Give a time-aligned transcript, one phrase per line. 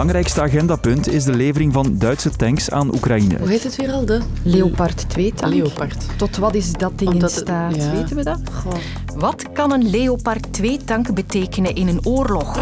[0.00, 3.38] belangrijkste agendapunt is de levering van Duitse tanks aan Oekraïne.
[3.38, 4.04] Hoe heet het weer al?
[4.04, 5.54] De Leopard 2 tank.
[5.54, 6.04] Leopard.
[6.16, 7.76] Tot wat is dat ding Omdat in het- staat?
[7.76, 7.90] ja.
[7.92, 8.40] Weten we dat?
[8.52, 8.72] Goh.
[9.16, 12.56] Wat kan een Leopard 2-tank betekenen in een oorlog?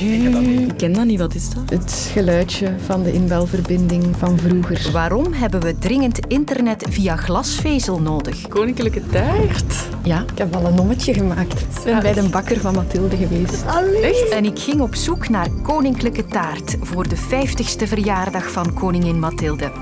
[0.00, 1.70] Ik ken dat niet, wat is dat?
[1.70, 4.92] Het geluidje van de inbelverbinding van vroeger.
[4.92, 8.48] Waarom hebben we dringend internet via glasvezel nodig?
[8.48, 9.74] Koninklijke taart.
[10.02, 11.60] Ja, ik heb al een ommetje gemaakt.
[11.60, 13.64] Ik ben bij de bakker van Mathilde geweest.
[14.02, 14.28] Echt?
[14.28, 19.72] En ik ging op zoek naar koninklijke taart voor de 50ste verjaardag van koningin Mathilde.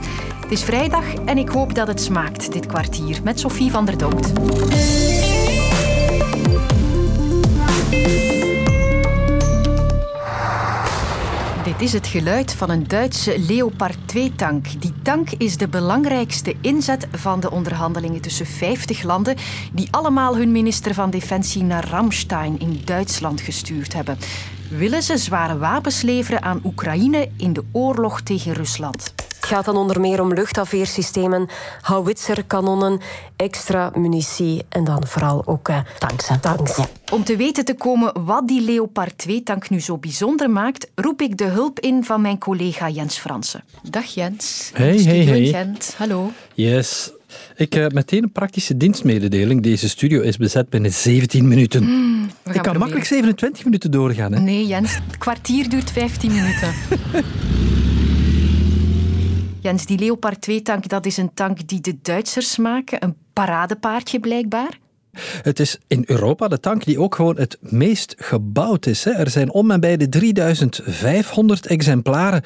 [0.41, 3.99] Het is vrijdag en ik hoop dat het smaakt, dit kwartier, met Sophie van der
[3.99, 4.33] Dokt.
[11.83, 14.81] Is het geluid van een Duitse Leopard 2-tank.
[14.81, 19.37] Die tank is de belangrijkste inzet van de onderhandelingen tussen 50 landen,
[19.73, 24.19] die allemaal hun minister van Defensie naar Ramstein in Duitsland gestuurd hebben.
[24.69, 29.15] Willen ze zware wapens leveren aan Oekraïne in de oorlog tegen Rusland?
[29.43, 31.49] Het gaat dan onder meer om luchtafweersystemen,
[31.81, 33.01] howitserkanonnen,
[33.37, 36.29] extra munitie en dan vooral ook eh, tanks.
[36.29, 36.39] hè.
[36.39, 36.79] tanks.
[37.13, 41.37] Om te weten te komen wat die Leopard 2-tank nu zo bijzonder maakt, roep ik
[41.37, 43.65] de hulp in van mijn collega Jens Fransen.
[43.91, 44.71] Dag Jens.
[44.75, 45.47] Hey, hey, hey.
[45.47, 45.95] Gent.
[45.97, 46.31] Hallo.
[46.55, 47.11] Yes.
[47.57, 49.63] Ik heb meteen een praktische dienstmededeling.
[49.63, 51.81] Deze studio is bezet binnen 17 minuten.
[51.81, 52.79] We gaan ik kan proberen.
[52.79, 54.33] makkelijk 27 minuten doorgaan.
[54.33, 54.41] Hè?
[54.41, 56.75] Nee, Jens, het kwartier duurt 15 minuten.
[59.63, 63.05] Jens, die Leopard 2-tank, dat is een tank die de Duitsers maken.
[63.05, 64.79] Een paradepaardje blijkbaar.
[65.43, 69.05] Het is in Europa de tank die ook gewoon het meest gebouwd is.
[69.05, 72.43] Er zijn om en bij de 3500 exemplaren.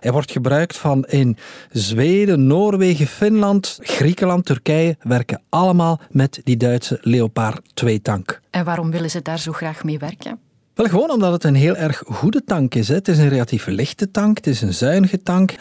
[0.00, 1.36] Hij wordt gebruikt van in
[1.70, 4.96] Zweden, Noorwegen, Finland, Griekenland, Turkije.
[5.00, 8.40] Werken allemaal met die Duitse Leopard 2-tank.
[8.50, 10.47] En waarom willen ze daar zo graag mee werken?
[10.78, 12.88] Wel, gewoon omdat het een heel erg goede tank is.
[12.88, 12.94] Hè.
[12.94, 15.54] Het is een relatief lichte tank, het is een zuinige tank.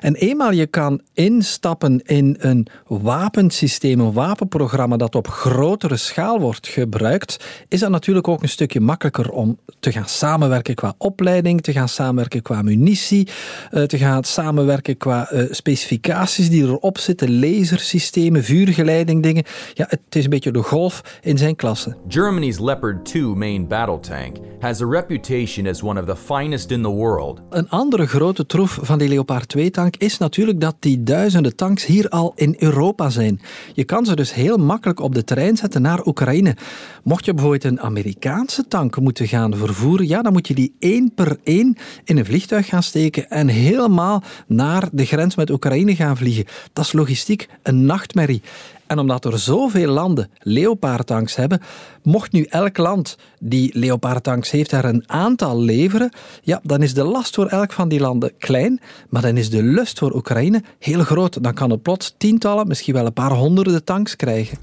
[0.00, 6.66] En eenmaal je kan instappen in een wapensysteem, een wapenprogramma dat op grotere schaal wordt
[6.66, 11.72] gebruikt, is dat natuurlijk ook een stukje makkelijker om te gaan samenwerken qua opleiding, te
[11.72, 13.28] gaan samenwerken qua munitie,
[13.70, 19.44] eh, te gaan samenwerken qua eh, specificaties die erop zitten, lasersystemen, vuurgeleiding, dingen.
[19.74, 21.96] Ja, het is een beetje de golf in zijn klasse.
[22.08, 26.82] Germany's Leopard 2 main battle tank has a reputation as one of the finest in
[26.82, 27.40] the world.
[27.50, 32.08] Een andere grote troef van die Leopard 2-tank is natuurlijk dat die duizenden tanks hier
[32.08, 33.40] al in Europa zijn.
[33.72, 36.56] Je kan ze dus heel makkelijk op de trein zetten naar Oekraïne.
[37.02, 41.14] Mocht je bijvoorbeeld een Amerikaanse tank moeten gaan vervoeren, ja, dan moet je die één
[41.14, 46.16] per één in een vliegtuig gaan steken en helemaal naar de grens met Oekraïne gaan
[46.16, 46.44] vliegen.
[46.72, 48.42] Dat is logistiek een nachtmerrie.
[48.86, 51.60] En omdat er zoveel landen Leopard-tanks hebben,
[52.02, 56.12] mocht nu elk land die Leopard-tanks heeft er een aantal leveren,
[56.42, 59.62] ja, dan is de last voor elk van die landen klein, maar dan is de
[59.62, 61.42] lust voor Oekraïne heel groot.
[61.42, 64.58] Dan kan het plots tientallen, misschien wel een paar honderden tanks krijgen.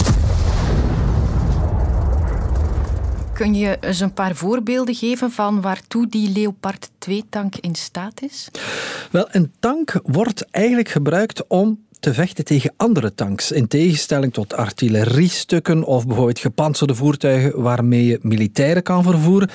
[3.34, 8.50] Kun je eens een paar voorbeelden geven van waartoe die Leopard 2-tank in staat is?
[9.12, 13.52] Wel, een tank wordt eigenlijk gebruikt om te vechten tegen andere tanks.
[13.52, 19.50] In tegenstelling tot artilleriestukken of bijvoorbeeld gepantserde voertuigen waarmee je militairen kan vervoeren.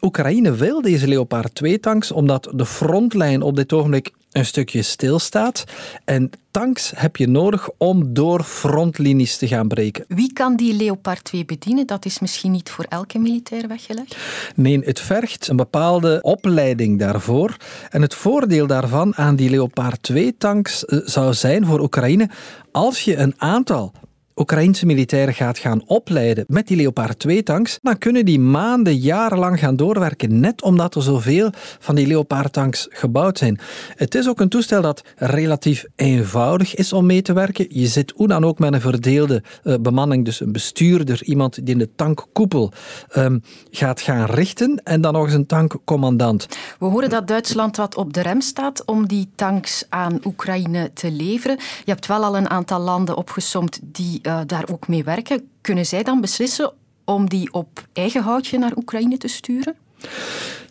[0.00, 5.64] Oekraïne wil deze Leopard 2-tanks omdat de frontlijn op dit ogenblik een stukje stilstaat.
[6.04, 10.04] En tanks heb je nodig om door frontlinies te gaan breken.
[10.08, 11.86] Wie kan die Leopard 2 bedienen?
[11.86, 14.16] Dat is misschien niet voor elke militair weggelegd.
[14.54, 17.56] Nee, het vergt een bepaalde opleiding daarvoor.
[17.90, 22.28] En het voordeel daarvan aan die Leopard 2-tanks zou zijn voor Oekraïne
[22.72, 23.92] als je een aantal
[24.36, 29.76] Oekraïnse militairen gaat gaan opleiden met die Leopard 2-tanks, dan kunnen die maanden, jarenlang gaan
[29.76, 33.60] doorwerken, net omdat er zoveel van die Leopard-tanks gebouwd zijn.
[33.96, 37.66] Het is ook een toestel dat relatief eenvoudig is om mee te werken.
[37.68, 41.74] Je zit hoe dan ook met een verdeelde uh, bemanning, dus een bestuurder, iemand die
[41.74, 42.72] in de tankkoepel
[43.16, 46.46] um, gaat gaan richten en dan nog eens een tankcommandant.
[46.78, 51.10] We horen dat Duitsland wat op de rem staat om die tanks aan Oekraïne te
[51.10, 51.56] leveren.
[51.56, 55.48] Je hebt wel al een aantal landen opgesomd die uh, daar ook mee werken.
[55.60, 56.72] Kunnen zij dan beslissen
[57.04, 59.74] om die op eigen houtje naar Oekraïne te sturen?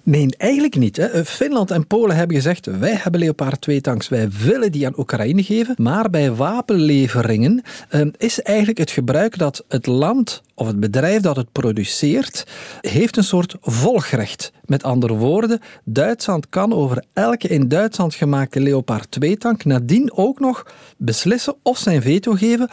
[0.03, 0.97] Nee, eigenlijk niet.
[0.97, 1.25] Hè.
[1.25, 5.43] Finland en Polen hebben gezegd: wij hebben Leopard 2 tanks, wij willen die aan Oekraïne
[5.43, 5.75] geven.
[5.77, 11.35] Maar bij wapenleveringen uh, is eigenlijk het gebruik dat het land of het bedrijf dat
[11.35, 12.47] het produceert,
[12.81, 14.51] heeft een soort volgrecht.
[14.71, 20.39] Met andere woorden, Duitsland kan over elke in Duitsland gemaakte Leopard 2 tank nadien ook
[20.39, 20.65] nog
[20.97, 22.69] beslissen of zijn veto geven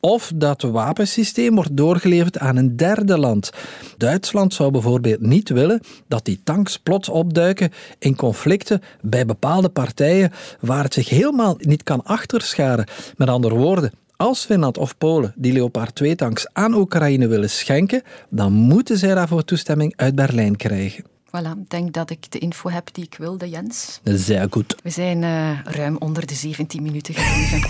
[0.00, 3.50] of dat wapensysteem wordt doorgeleverd aan een derde land.
[3.96, 10.32] Duitsland zou bijvoorbeeld niet willen dat die tanks plots opduiken in conflicten bij bepaalde partijen
[10.60, 12.86] waar het zich helemaal niet kan achterscharen.
[13.16, 18.52] Met andere woorden, als Finland of Polen die Leopard 2-tanks aan Oekraïne willen schenken, dan
[18.52, 21.04] moeten zij daarvoor toestemming uit Berlijn krijgen.
[21.30, 24.00] Voilà, ik denk dat ik de info heb die ik wilde, Jens.
[24.04, 24.76] Zeer goed.
[24.82, 27.68] We zijn uh, ruim onder de 17 minuten gebleven.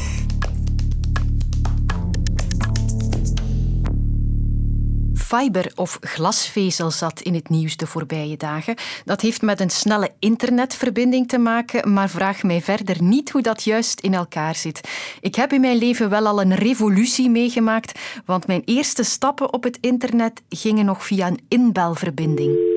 [5.14, 8.74] Fiber of glasvezel zat in het nieuws de voorbije dagen.
[9.04, 13.62] Dat heeft met een snelle internetverbinding te maken, maar vraag mij verder niet hoe dat
[13.62, 14.88] juist in elkaar zit.
[15.20, 19.62] Ik heb in mijn leven wel al een revolutie meegemaakt, want mijn eerste stappen op
[19.62, 22.69] het internet gingen nog via een inbelverbinding.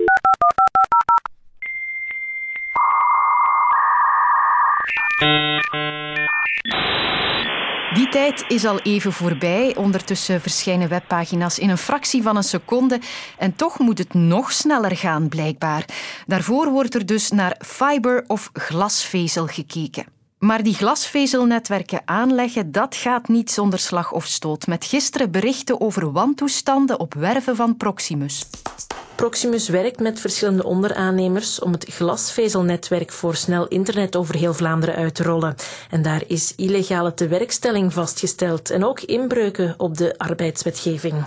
[7.93, 9.75] Die tijd is al even voorbij.
[9.75, 12.99] Ondertussen verschijnen webpagina's in een fractie van een seconde.
[13.37, 15.85] En toch moet het nog sneller gaan, blijkbaar.
[16.27, 20.05] Daarvoor wordt er dus naar fiber of glasvezel gekeken.
[20.39, 24.67] Maar die glasvezelnetwerken aanleggen, dat gaat niet zonder slag of stoot.
[24.67, 28.45] Met gisteren berichten over wantoestanden op werven van Proximus.
[29.15, 35.15] Proximus werkt met verschillende onderaannemers om het glasvezelnetwerk voor snel internet over heel Vlaanderen uit
[35.15, 35.55] te rollen.
[35.89, 41.23] En daar is illegale tewerkstelling vastgesteld en ook inbreuken op de arbeidswetgeving.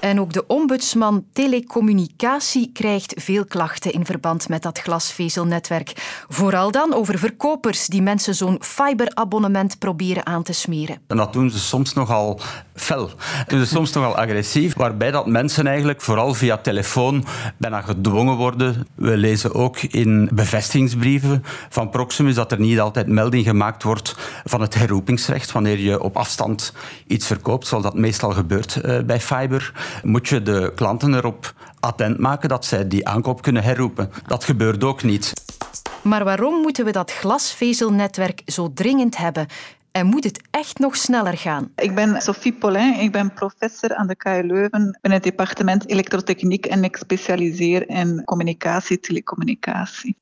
[0.00, 5.92] En ook de ombudsman telecommunicatie krijgt veel klachten in verband met dat glasvezelnetwerk.
[6.28, 10.98] Vooral dan over verkopers die mensen zo'n fiberabonnement proberen aan te smeren.
[11.06, 12.40] En dat doen ze soms nogal
[12.74, 13.10] fel.
[13.46, 17.24] Doen soms nogal agressief, waarbij dat mensen eigenlijk vooral via telefoon
[17.56, 18.86] bijna gedwongen worden.
[18.94, 24.60] We lezen ook in bevestigingsbrieven van Proximus dat er niet altijd melding gemaakt wordt van
[24.60, 26.72] het herroepingsrecht wanneer je op afstand
[27.06, 29.72] iets verkoopt, zoals dat meestal gebeurt eh, bij fiber
[30.02, 34.10] moet je de klanten erop attent maken dat zij die aankoop kunnen herroepen.
[34.26, 35.32] Dat gebeurt ook niet.
[36.02, 39.46] Maar waarom moeten we dat glasvezelnetwerk zo dringend hebben?
[39.92, 41.72] En moet het echt nog sneller gaan?
[41.76, 46.66] Ik ben Sophie Paulin, ik ben professor aan de KU Leuven in het departement elektrotechniek
[46.66, 50.16] en ik specialiseer in communicatie, telecommunicatie.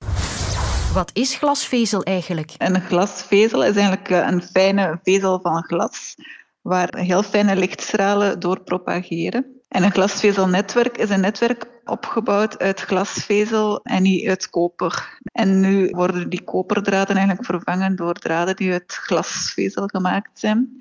[0.93, 2.53] Wat is glasvezel eigenlijk?
[2.59, 6.15] Een glasvezel is eigenlijk eh, een fijne vezel van glas
[6.61, 9.56] waar heel fijne lichtstralen door propageren.
[9.69, 15.19] En een glasvezelnetwerk is een netwerk opgebouwd uit glasvezel en niet uit koper.
[15.33, 20.79] En nu worden die koperdraden eigenlijk vervangen door draden die uit glasvezel gemaakt zijn.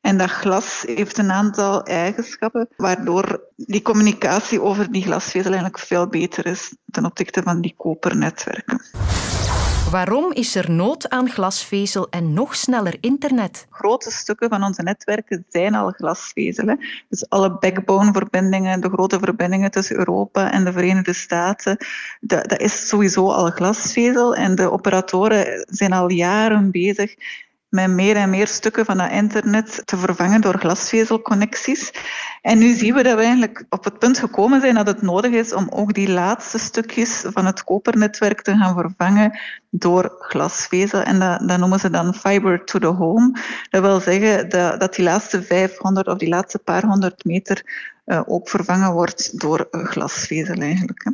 [0.00, 6.08] En dat glas heeft een aantal eigenschappen waardoor die communicatie over die glasvezel eigenlijk veel
[6.08, 8.80] beter is ten opzichte van die kopernetwerken.
[9.90, 13.66] Waarom is er nood aan glasvezel en nog sneller internet?
[13.70, 16.76] Grote stukken van onze netwerken zijn al glasvezel.
[17.08, 21.76] Dus alle backbone-verbindingen, de grote verbindingen tussen Europa en de Verenigde Staten,
[22.20, 24.34] dat, dat is sowieso al glasvezel.
[24.34, 27.14] En de operatoren zijn al jaren bezig
[27.76, 31.92] met meer en meer stukken van dat internet te vervangen door glasvezelconnecties.
[32.42, 35.32] En nu zien we dat we eigenlijk op het punt gekomen zijn dat het nodig
[35.32, 39.38] is om ook die laatste stukjes van het kopernetwerk te gaan vervangen
[39.70, 41.00] door glasvezel.
[41.00, 43.38] En dat, dat noemen ze dan fiber to the home.
[43.70, 47.64] Dat wil zeggen dat, dat die laatste 500 of die laatste paar honderd meter
[48.26, 51.12] ook vervangen wordt door glasvezel eigenlijk.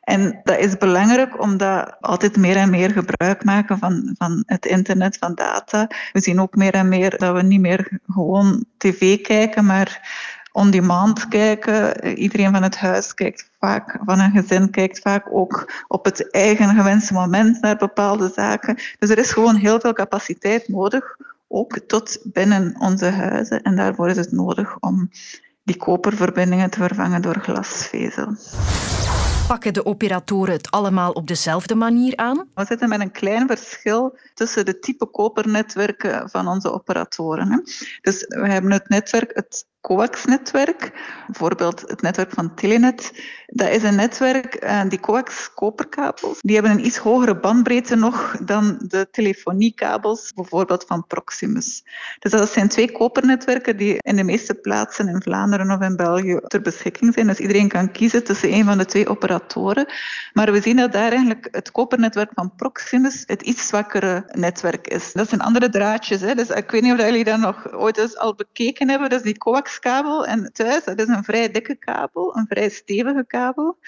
[0.00, 5.16] En dat is belangrijk omdat altijd meer en meer gebruik maken van, van het internet,
[5.18, 5.86] van data.
[6.12, 10.08] We zien ook meer en meer dat we niet meer gewoon tv kijken, maar
[10.52, 12.04] on-demand kijken.
[12.14, 16.74] Iedereen van het huis kijkt vaak, van een gezin kijkt vaak ook op het eigen
[16.74, 18.78] gewenste moment naar bepaalde zaken.
[18.98, 21.16] Dus er is gewoon heel veel capaciteit nodig,
[21.48, 23.62] ook tot binnen onze huizen.
[23.62, 25.10] En daarvoor is het nodig om
[25.70, 28.36] die koperverbindingen te vervangen door glasvezel.
[29.46, 32.48] Pakken de operatoren het allemaal op dezelfde manier aan?
[32.54, 37.62] We zitten met een klein verschil tussen de type kopernetwerken van onze operatoren.
[38.00, 40.92] Dus we hebben het netwerk, het coax-netwerk,
[41.26, 43.12] bijvoorbeeld het netwerk van Telenet.
[43.46, 48.76] Dat is een netwerk, eh, die coax-koperkabels, die hebben een iets hogere bandbreedte nog dan
[48.82, 51.84] de telefoniekabels, bijvoorbeeld van Proximus.
[52.18, 56.40] Dus dat zijn twee kopernetwerken die in de meeste plaatsen in Vlaanderen of in België
[56.46, 57.26] ter beschikking zijn.
[57.26, 59.86] Dus iedereen kan kiezen tussen een van de twee operatoren.
[60.32, 65.12] Maar we zien dat daar eigenlijk het kopernetwerk van Proximus het iets zwakkere netwerk is.
[65.12, 66.20] Dat zijn andere draadjes.
[66.20, 66.34] Hè.
[66.34, 69.08] Dus ik weet niet of jullie dat nog ooit eens al bekeken hebben.
[69.08, 73.24] Dus die coax kabel en thuis, dat is een vrij dikke kabel, een vrij stevige
[73.26, 73.78] kabel.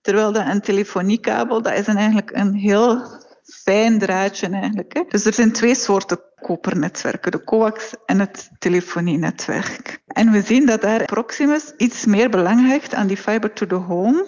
[0.00, 3.02] Terwijl dat een telefoniekabel, dat is een eigenlijk een heel
[3.44, 4.94] fijn draadje eigenlijk.
[4.94, 5.02] Hè.
[5.08, 10.02] Dus er zijn twee soorten kopernetwerken, de coax en het telefonienetwerk.
[10.06, 13.74] En we zien dat daar Proximus iets meer belang hecht aan die fiber to the
[13.74, 14.26] home,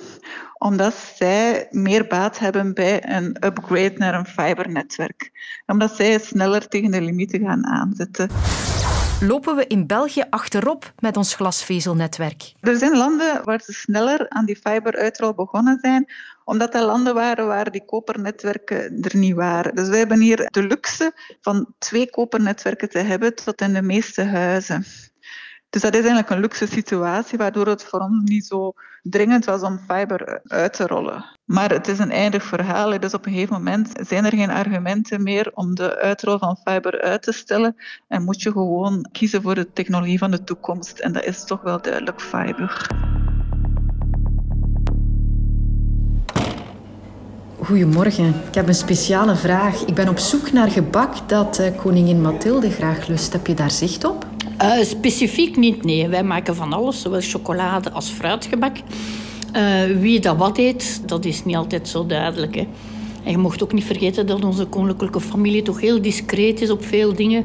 [0.59, 5.31] omdat zij meer baat hebben bij een upgrade naar een fibernetwerk.
[5.67, 8.31] Omdat zij sneller tegen de limieten gaan aanzetten
[9.23, 12.53] lopen we in België achterop met ons glasvezelnetwerk.
[12.61, 16.13] Er zijn landen waar ze sneller aan die fiberuitrol begonnen zijn,
[16.45, 19.75] omdat er landen waren waar die kopernetwerken er niet waren.
[19.75, 24.23] Dus wij hebben hier de luxe van twee kopernetwerken te hebben tot in de meeste
[24.23, 24.85] huizen.
[25.73, 29.63] Dus dat is eigenlijk een luxe situatie, waardoor het voor ons niet zo dringend was
[29.63, 31.25] om fiber uit te rollen.
[31.45, 35.23] Maar het is een eindig verhaal, dus op een gegeven moment zijn er geen argumenten
[35.23, 37.77] meer om de uitrol van fiber uit te stellen
[38.09, 40.99] en moet je gewoon kiezen voor de technologie van de toekomst.
[40.99, 42.87] En dat is toch wel duidelijk fiber.
[47.59, 49.85] Goedemorgen, ik heb een speciale vraag.
[49.85, 53.33] Ik ben op zoek naar gebak dat eh, koningin Mathilde graag lust.
[53.33, 54.32] Heb je daar zicht op?
[54.63, 56.09] Uh, specifiek niet, nee.
[56.09, 58.77] Wij maken van alles, zowel chocolade als fruitgebak.
[59.57, 62.55] Uh, wie dat wat eet, dat is niet altijd zo duidelijk.
[62.55, 62.67] Hè.
[63.25, 66.85] En je mocht ook niet vergeten dat onze koninklijke familie toch heel discreet is op
[66.85, 67.45] veel dingen.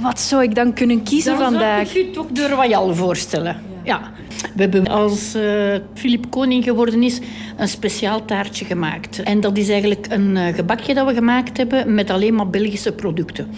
[0.00, 1.88] Wat zou ik dan kunnen kiezen dan vandaag?
[1.88, 3.56] zou ik u toch de Royal voorstellen.
[3.84, 4.12] Ja.
[4.54, 7.20] We hebben als uh, Filip koning geworden is
[7.56, 9.22] een speciaal taartje gemaakt.
[9.22, 13.50] En dat is eigenlijk een gebakje dat we gemaakt hebben met alleen maar Belgische producten.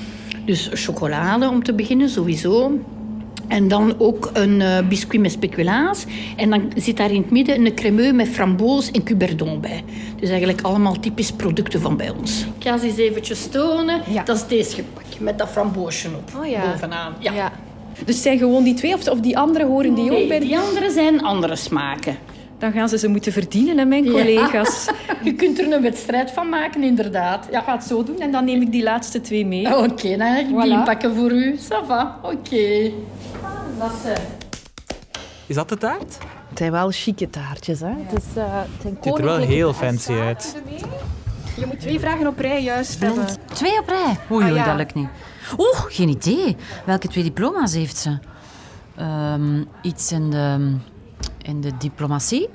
[0.44, 2.78] Dus chocolade om te beginnen, sowieso.
[3.48, 6.04] En dan ook een uh, biscuit met speculaas.
[6.36, 9.84] En dan zit daar in het midden een cremeux met framboos en cuberdon bij.
[10.20, 12.46] Dus eigenlijk allemaal typisch producten van bij ons.
[12.58, 14.00] Ik ga ze eens eventjes tonen.
[14.08, 14.22] Ja.
[14.22, 16.70] Dat is deze gepak met dat framboosje op oh, ja.
[16.70, 17.14] bovenaan.
[17.18, 17.32] Ja.
[17.32, 17.52] ja.
[18.04, 20.40] Dus zijn gewoon die twee of, of die andere horen die nee, ook bij?
[20.40, 22.16] die andere zijn andere smaken.
[22.64, 24.84] Dan gaan ze ze moeten verdienen, hè, mijn collega's.
[25.06, 25.16] Ja.
[25.28, 27.48] Je kunt er een wedstrijd van maken, inderdaad.
[27.50, 29.66] Ja, ga het zo doen en dan neem ik die laatste twee mee.
[29.66, 30.62] Oké, okay, dan ga ik voilà.
[30.62, 31.58] die pakken voor u.
[31.58, 32.34] Ça va, oké.
[32.34, 32.94] Okay.
[33.78, 33.92] Dat
[35.46, 35.54] is...
[35.54, 36.18] Dat de taart?
[36.48, 37.86] Het zijn wel chique taartjes, hè?
[37.86, 38.44] Het, is, uh,
[38.82, 40.62] het, ziet er wel heel fancy uit.
[41.56, 43.26] Je moet twee vragen op rij juist hebben.
[43.52, 44.16] Twee op rij?
[44.30, 44.64] Oei, ah, ja.
[44.64, 45.08] dat lukt niet.
[45.58, 46.56] Oeh, geen idee.
[46.84, 48.18] Welke twee diploma's heeft ze?
[49.00, 50.76] Um, iets in de
[51.44, 52.48] in de diplomatie?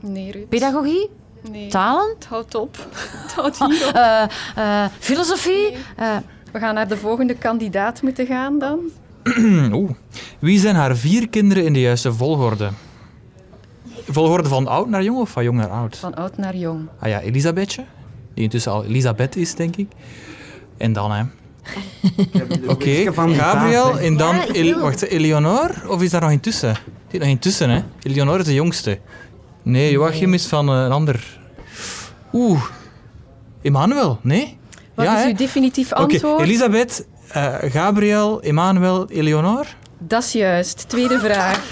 [0.00, 0.48] Nee, Ruud.
[0.48, 1.10] Pedagogie?
[1.50, 1.68] Nee.
[1.68, 2.14] Talen?
[2.14, 2.76] Het houdt op.
[3.22, 3.94] Het houdt hier op.
[3.96, 4.22] Uh,
[4.58, 5.70] uh, filosofie?
[5.70, 5.76] Nee.
[5.98, 6.16] Uh.
[6.52, 8.78] We gaan naar de volgende kandidaat moeten gaan dan.
[9.72, 9.90] Oeh.
[10.38, 12.70] Wie zijn haar vier kinderen in de juiste volgorde?
[14.06, 15.96] Volgorde van oud naar jong of van jong naar oud?
[15.96, 16.88] Van oud naar jong.
[16.98, 17.84] Ah ja, Elisabethje.
[18.34, 19.88] Die intussen al Elisabeth is, denk ik.
[20.76, 21.22] En dan, hè.
[22.66, 23.34] Oké, okay.
[23.34, 24.36] Gabriel en dan...
[24.36, 25.70] Ja, El wacht, Eleonor?
[25.88, 26.76] Of is daar nog intussen?
[27.10, 27.82] Die nog intussen, hè.
[28.02, 28.98] Eleonore is de jongste.
[29.62, 31.38] Nee, Joachim is van uh, een ander.
[32.32, 32.62] Oeh.
[33.62, 34.58] Emmanuel, nee?
[34.94, 36.24] Wat ja, is uw definitief antwoord?
[36.24, 36.46] Oké, okay.
[36.46, 39.64] Elisabeth, uh, Gabriel, Emmanuel, Eleonore?
[39.98, 40.88] Dat is juist.
[40.88, 41.68] Tweede vraag.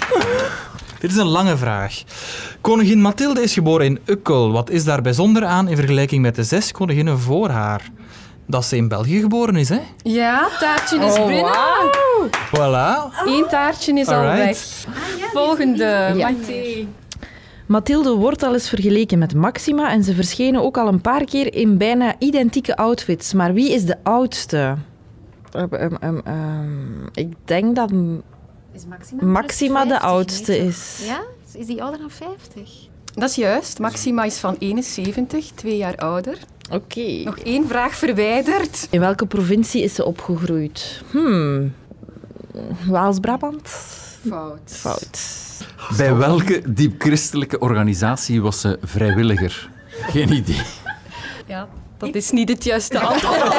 [0.99, 2.03] Dit is een lange vraag.
[2.61, 4.51] Koningin Mathilde is geboren in Ukkel.
[4.51, 7.91] Wat is daar bijzonder aan in vergelijking met de zes koninginnen voor haar?
[8.49, 9.79] Dat ze in België geboren is, hè?
[10.03, 11.43] Ja, taartje is oh, binnen.
[11.43, 12.29] Wow.
[12.55, 13.13] Voilà.
[13.25, 14.39] Eén taartje is Alright.
[14.39, 15.29] al weg.
[15.31, 16.13] Volgende.
[16.15, 16.31] Ja.
[17.65, 21.53] Mathilde wordt al eens vergeleken met Maxima en ze verschenen ook al een paar keer
[21.53, 23.33] in bijna identieke outfits.
[23.33, 24.75] Maar wie is de oudste?
[25.55, 27.91] Um, um, um, ik denk dat
[28.71, 31.03] is Maxima, Maxima 50, de oudste is.
[31.05, 31.21] Ja?
[31.53, 32.88] Is die ouder dan 50?
[33.19, 33.79] Dat is juist.
[33.79, 36.37] Maxima is van 71, twee jaar ouder.
[36.71, 36.75] Oké.
[36.75, 37.23] Okay.
[37.23, 38.87] Nog één vraag verwijderd.
[38.89, 41.01] In welke provincie is ze opgegroeid?
[41.11, 41.73] Hmm.
[42.87, 43.69] Waals-Brabant?
[44.27, 44.59] Fout.
[44.65, 45.19] Fout.
[45.97, 49.69] Bij welke diep-christelijke organisatie was ze vrijwilliger?
[49.87, 50.61] Geen idee.
[51.47, 53.53] Ja, dat is niet het juiste antwoord.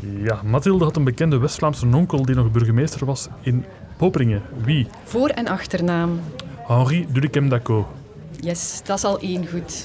[0.00, 3.64] Ja, Mathilde had een bekende West-Vlaamse onkel die nog burgemeester was in
[3.96, 4.86] Poperingen, wie?
[5.04, 6.20] Voor- en achternaam.
[6.66, 7.88] Henri Dudekem Daco.
[8.40, 9.84] Yes, dat is al één goed.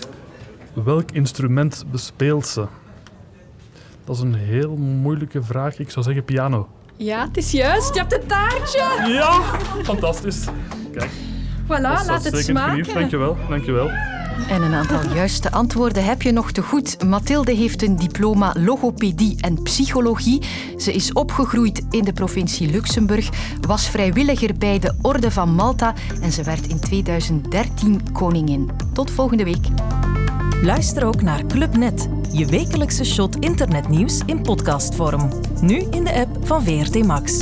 [0.74, 2.66] Welk instrument bespeelt ze?
[4.06, 5.80] Dat is een heel moeilijke vraag.
[5.80, 6.68] Ik zou zeggen piano.
[6.98, 7.94] Ja, het is juist.
[7.94, 9.04] Je hebt het taartje.
[9.08, 9.42] Ja,
[9.84, 10.46] fantastisch.
[10.94, 11.10] Kijk.
[11.64, 12.94] Voilà, laat het smaken.
[12.94, 13.90] Dankjewel, dankjewel.
[14.48, 17.04] En een aantal juiste antwoorden heb je nog te goed.
[17.04, 20.42] Mathilde heeft een diploma logopedie en psychologie.
[20.78, 23.30] Ze is opgegroeid in de provincie Luxemburg,
[23.68, 28.70] was vrijwilliger bij de Orde van Malta en ze werd in 2013 koningin.
[28.94, 29.68] Tot volgende week.
[30.62, 35.30] Luister ook naar Clubnet, je wekelijkse shot internetnieuws in podcastvorm.
[35.62, 37.40] Nu in de app van VRT Max.